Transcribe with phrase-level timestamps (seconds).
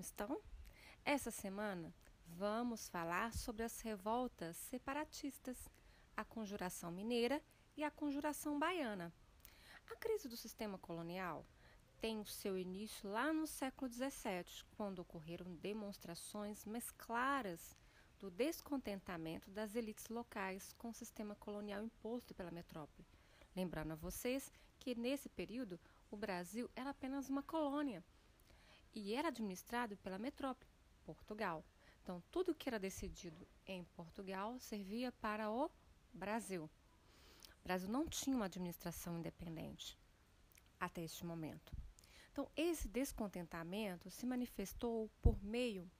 [0.00, 0.40] como estão?
[1.04, 1.94] Essa semana
[2.26, 5.68] vamos falar sobre as revoltas separatistas,
[6.16, 7.42] a conjuração mineira
[7.76, 9.12] e a conjuração baiana.
[9.90, 11.44] A crise do sistema colonial
[12.00, 17.76] tem o seu início lá no século XVII, quando ocorreram demonstrações mais claras
[18.18, 23.06] do descontentamento das elites locais com o sistema colonial imposto pela metrópole.
[23.54, 25.78] Lembrando a vocês que nesse período
[26.10, 28.02] o Brasil era apenas uma colônia
[28.94, 30.70] e era administrado pela metrópole,
[31.04, 31.64] Portugal.
[32.02, 35.70] Então, tudo que era decidido em Portugal servia para o
[36.12, 36.68] Brasil.
[37.60, 39.98] O Brasil não tinha uma administração independente
[40.78, 41.72] até este momento.
[42.32, 45.90] Então, esse descontentamento se manifestou por meio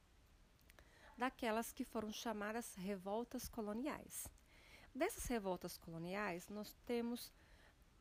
[1.17, 4.27] daquelas que foram chamadas revoltas coloniais.
[4.95, 7.33] Dessas revoltas coloniais, nós temos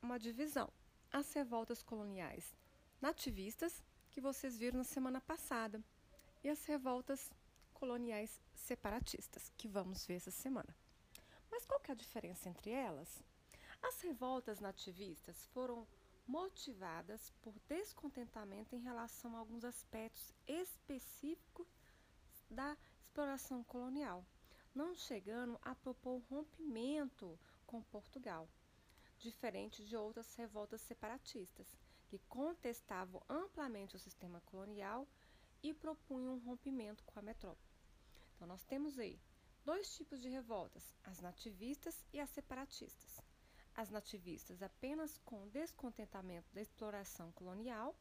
[0.02, 0.72] uma divisão.
[1.12, 2.56] As revoltas coloniais
[3.02, 3.84] nativistas,
[4.20, 5.82] que vocês viram na semana passada,
[6.44, 7.32] e as revoltas
[7.74, 10.76] coloniais separatistas, que vamos ver essa semana.
[11.50, 13.24] Mas qual que é a diferença entre elas?
[13.82, 15.88] As revoltas nativistas foram
[16.28, 21.70] motivadas por descontentamento em relação a alguns aspectos específicos
[22.50, 24.26] da exploração colonial,
[24.76, 28.50] não chegando a propor rompimento com Portugal,
[29.18, 35.08] diferente de outras revoltas separatistas, que contestavam amplamente o sistema colonial
[35.62, 37.70] e propunham um rompimento com a metrópole.
[38.36, 39.20] Então, nós temos aí
[39.64, 43.22] dois tipos de revoltas: as nativistas e as separatistas.
[43.76, 47.96] As nativistas apenas com descontentamento da exploração colonial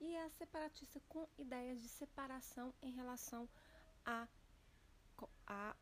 [0.00, 3.48] e as separatistas com ideias de separação em relação
[4.04, 4.26] à,
[5.46, 5.76] à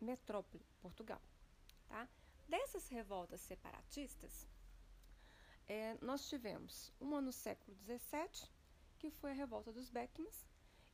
[0.00, 1.20] metrópole, Portugal.
[1.88, 2.08] Tá?
[2.46, 4.46] Dessas revoltas separatistas,
[5.68, 8.48] é, nós tivemos uma no século XVII,
[8.98, 10.46] que foi a revolta dos Beckmans,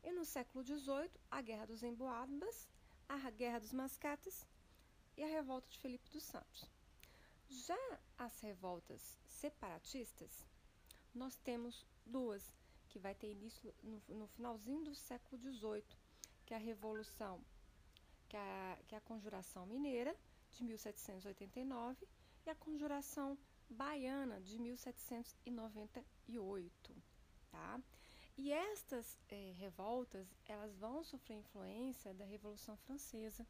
[0.02, 2.68] e no século XVIII, a Guerra dos Emboabas,
[3.08, 4.46] a Guerra dos Mascates
[5.16, 6.68] e a revolta de Felipe dos Santos.
[7.48, 7.78] Já
[8.18, 10.44] as revoltas separatistas,
[11.14, 12.52] nós temos duas,
[12.88, 15.84] que vai ter início no, no finalzinho do século XVIII,
[16.44, 17.40] que é a Revolução,
[18.28, 20.14] que é a, que é a Conjuração Mineira,
[20.50, 22.06] de 1789,
[22.46, 23.38] e a Conjuração
[23.68, 26.96] Baiana de 1798,
[27.50, 27.78] tá?
[28.36, 33.46] E estas eh, revoltas, elas vão sofrer influência da Revolução Francesa,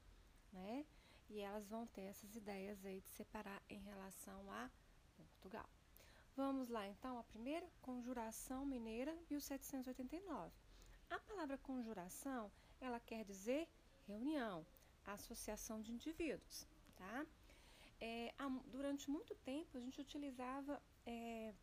[0.52, 0.84] né?
[1.30, 4.70] E elas vão ter essas ideias aí de separar em relação a
[5.16, 5.68] Portugal.
[6.36, 10.52] Vamos lá, então, a primeira conjuração mineira, 1789.
[11.08, 12.50] A palavra conjuração,
[12.80, 13.66] ela quer dizer
[14.06, 14.66] reunião,
[15.06, 17.26] associação de indivíduos, tá?
[18.00, 21.54] É, há, durante muito tempo a gente utilizava é,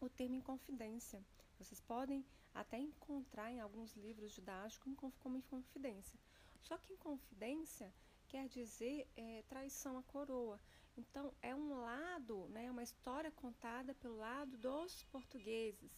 [0.00, 1.24] o termo inconfidência.
[1.58, 2.24] Vocês podem
[2.54, 6.18] até encontrar em alguns livros didáticos como inconfidência.
[6.62, 7.92] Só que inconfidência
[8.28, 10.60] quer dizer é, traição à coroa.
[10.96, 15.90] Então, é um lado, né, uma história contada pelo lado dos portugueses.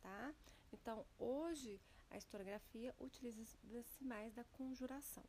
[0.00, 0.34] Tá?
[0.72, 5.24] Então, hoje, a historiografia utiliza-se mais da conjuração.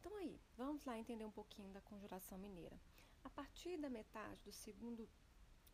[0.00, 2.78] Então, aí, vamos lá entender um pouquinho da conjuração mineira.
[3.24, 5.08] A partir da metade do segundo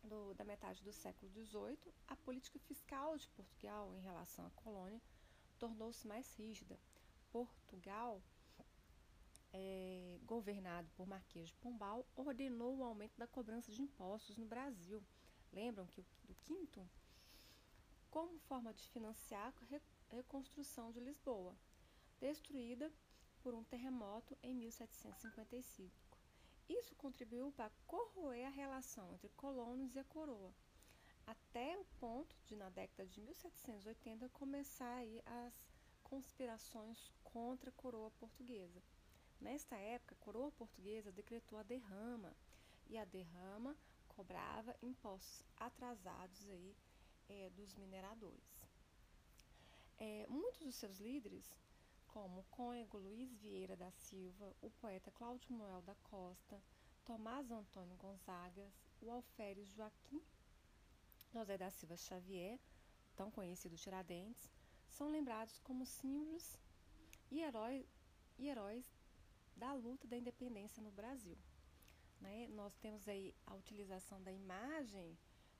[0.03, 5.01] do, da metade do século XVIII, a política fiscal de Portugal em relação à colônia
[5.57, 6.79] tornou-se mais rígida.
[7.31, 8.21] Portugal,
[9.53, 15.03] é, governado por Marquês de Pombal, ordenou o aumento da cobrança de impostos no Brasil.
[15.51, 16.87] Lembram que o do quinto,
[18.09, 19.53] como forma de financiar
[20.09, 21.55] a reconstrução de Lisboa,
[22.19, 22.91] destruída
[23.41, 26.06] por um terremoto em 1755.
[26.69, 30.53] Isso contribuiu para corroer a relação entre colonos e a coroa,
[31.25, 35.01] até o ponto de, na década de 1780, começar
[35.45, 35.53] as
[36.03, 38.81] conspirações contra a coroa portuguesa.
[39.39, 42.35] Nesta época, a coroa portuguesa decretou a derrama,
[42.89, 43.75] e a derrama
[44.07, 46.75] cobrava impostos atrasados aí,
[47.29, 48.57] é, dos mineradores.
[49.97, 51.51] É, muitos dos seus líderes
[52.07, 56.61] como Cônego Luiz Vieira da Silva, o poeta Cláudio Noel da Costa,
[57.05, 60.21] Tomás Antônio Gonzagas, o alferes Joaquim
[61.31, 62.59] José da Silva Xavier,
[63.15, 64.49] tão conhecido Tiradentes,
[64.89, 66.57] são lembrados como símbolos
[67.29, 67.85] e heróis,
[68.37, 68.85] e heróis
[69.55, 71.37] da luta da independência no Brasil.
[72.19, 72.47] Né?
[72.47, 75.17] Nós temos aí a utilização da imagem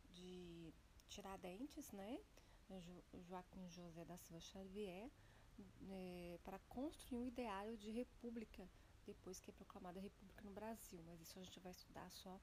[0.09, 0.73] de
[1.07, 2.19] Tiradentes, né?
[3.13, 5.09] Joaquim José da Silva Xavier,
[5.89, 8.67] é, para construir um ideário de república
[9.05, 12.39] depois que é proclamada a república no Brasil, mas isso a gente vai estudar só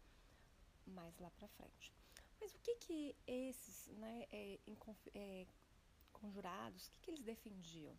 [0.87, 1.93] mais lá para frente.
[2.41, 4.59] Mas o que que esses, né, é,
[5.15, 5.47] é,
[6.13, 7.95] conjurados, o que, que eles defendiam?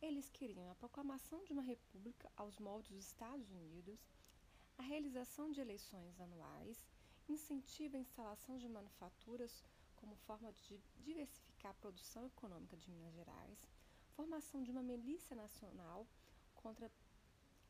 [0.00, 3.98] Eles queriam a proclamação de uma república aos moldes dos Estados Unidos,
[4.78, 6.86] a realização de eleições anuais,
[7.28, 9.64] incentiva a instalação de manufaturas
[9.96, 13.66] como forma de diversificar a produção econômica de Minas Gerais,
[14.16, 16.06] formação de uma milícia nacional
[16.54, 16.90] contra,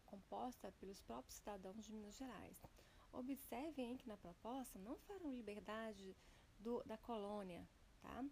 [0.07, 2.63] composta pelos próprios cidadãos de Minas Gerais.
[3.13, 6.17] Observem que na proposta não falam liberdade
[6.61, 7.67] do, da colônia,
[8.01, 8.25] tá?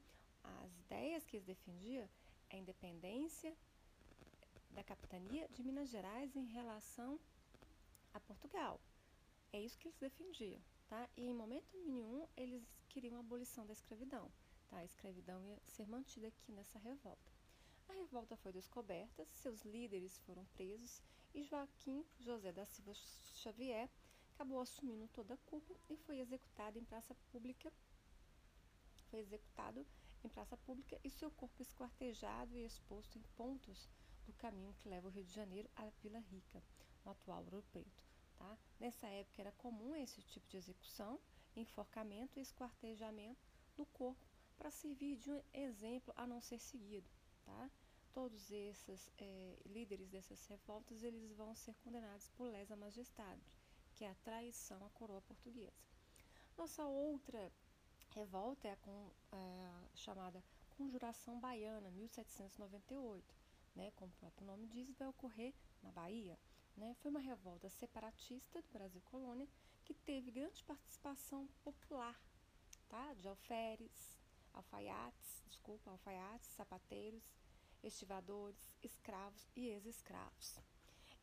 [0.45, 2.09] As ideias que eles defendiam
[2.51, 3.57] é a independência
[4.71, 7.19] da capitania de Minas Gerais em relação
[8.13, 8.81] a Portugal.
[9.53, 11.09] É isso que eles defendiam, tá?
[11.17, 14.31] E em momento nenhum eles queriam a abolição da escravidão,
[14.69, 14.79] tá?
[14.79, 17.34] A escravidão ia ser mantida aqui nessa revolta.
[17.89, 21.03] A revolta foi descoberta, seus líderes foram presos
[21.35, 23.91] e Joaquim José da Silva Xavier
[24.35, 27.73] acabou assumindo toda a culpa e foi executado em praça pública.
[29.11, 29.87] Foi executado
[30.25, 33.89] em praça pública e seu corpo esquartejado e exposto em pontos
[34.27, 36.63] do caminho que leva o Rio de Janeiro à Vila Rica,
[37.05, 38.03] no atual Ouro Preto.
[38.37, 38.59] Tá?
[38.81, 41.21] Nessa época era comum esse tipo de execução,
[41.55, 43.47] enforcamento e esquartejamento
[43.77, 44.27] do corpo
[44.57, 47.09] para servir de um exemplo a não ser seguido.
[47.45, 47.71] Tá?
[48.13, 53.43] Todos esses é, líderes dessas revoltas eles vão ser condenados por lesa majestade,
[53.95, 55.85] que é a traição à coroa portuguesa.
[56.57, 57.53] Nossa outra
[58.11, 63.45] revolta é a com, é, chamada Conjuração Baiana, 1798
[63.75, 65.53] né, como o próprio nome diz, vai ocorrer
[65.83, 66.39] na Bahia.
[66.77, 66.95] Né?
[67.01, 69.49] Foi uma revolta separatista do Brasil Colônia
[69.85, 72.19] que teve grande participação popular,
[72.89, 73.15] tá?
[73.15, 74.19] de alferes,
[74.55, 77.23] alfaiates, desculpa, alfaiates, sapateiros,
[77.83, 80.59] estivadores, escravos e ex-escravos.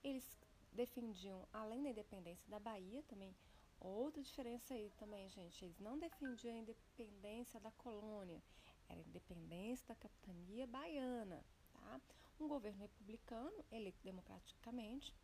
[0.04, 0.40] Eles
[0.72, 3.36] defendiam, além da independência da Bahia, também
[3.80, 8.42] outra diferença aí também, gente, eles não defendiam a independência da colônia,
[8.88, 11.44] era a independência da capitania baiana,
[11.74, 12.02] tá?
[12.40, 15.16] um governo republicano, eleito democraticamente,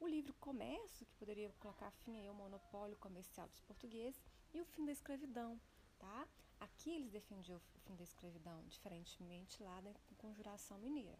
[0.00, 4.20] o livre comércio, que poderia colocar fim ao monopólio comercial dos portugueses,
[4.52, 5.60] e o fim da escravidão.
[5.98, 6.26] Tá?
[6.62, 11.18] Aqui eles defendiam o fim da escravidão, diferentemente lá da Conjuração Mineira.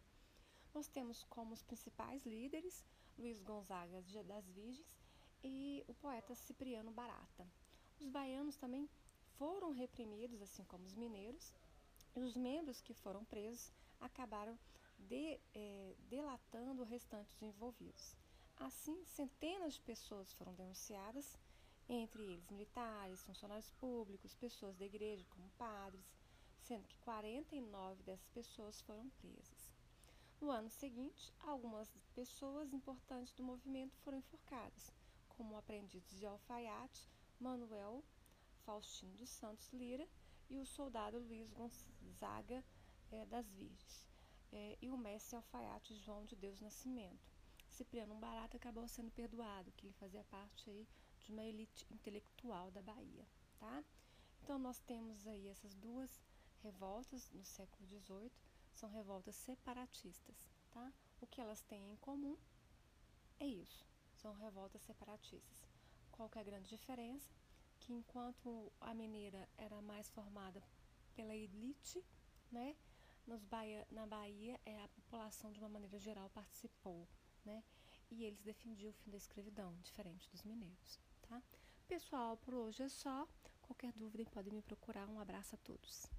[0.73, 2.85] Nós temos como os principais líderes
[3.17, 4.95] Luiz Gonzaga das Virgens
[5.43, 7.45] e o poeta Cipriano Barata.
[7.99, 8.89] Os baianos também
[9.37, 11.53] foram reprimidos, assim como os mineiros,
[12.15, 13.69] e os membros que foram presos
[13.99, 14.57] acabaram
[14.97, 18.15] de, é, delatando o restante dos envolvidos.
[18.55, 21.37] Assim, centenas de pessoas foram denunciadas,
[21.89, 26.05] entre eles militares, funcionários públicos, pessoas da igreja, como padres,
[26.59, 29.73] sendo que 49 dessas pessoas foram presas.
[30.39, 34.91] No ano seguinte, algumas pessoas importantes do movimento foram enforcadas,
[35.29, 37.09] como o aprendiz de alfaiate
[37.39, 38.03] Manuel
[38.65, 40.07] Faustino dos Santos Lira
[40.49, 42.63] e o soldado Luiz Gonzaga
[43.11, 44.07] é, das Virgens
[44.51, 47.31] é, e o mestre alfaiate João de Deus Nascimento.
[47.67, 50.87] Cipriano Barata acabou sendo perdoado, que ele fazia parte aí
[51.23, 53.27] de uma elite intelectual da Bahia,
[53.57, 53.83] tá?
[54.41, 56.21] Então nós temos aí essas duas
[56.61, 58.31] revoltas no século XVIII,
[58.73, 60.91] são revoltas separatistas, tá?
[61.21, 62.37] O que elas têm em comum
[63.39, 63.85] é isso,
[64.15, 65.63] são revoltas separatistas.
[66.11, 67.29] Qual que é a grande diferença?
[67.79, 70.63] Que enquanto a mineira era mais formada
[71.15, 72.03] pela elite,
[72.51, 72.75] né?
[73.49, 77.07] Bahia, na Bahia, é, a população, de uma maneira geral, participou,
[77.45, 77.63] né?
[78.11, 81.41] E eles defendiam o fim da escravidão, diferente dos mineiros, tá?
[81.87, 83.27] Pessoal, por hoje é só.
[83.61, 85.07] Qualquer dúvida, podem me procurar.
[85.09, 86.09] Um abraço a todos.